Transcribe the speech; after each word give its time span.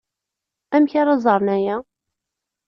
Amek 0.75 0.93
ara 1.01 1.15
ẓren 1.23 1.49
aya? 1.55 1.75